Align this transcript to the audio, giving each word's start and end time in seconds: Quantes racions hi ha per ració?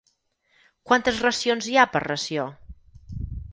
Quantes 0.91 1.19
racions 1.27 1.69
hi 1.73 1.79
ha 1.79 1.85
per 1.93 2.03
ració? 2.07 2.49